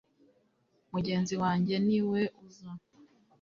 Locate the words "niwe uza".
1.87-2.71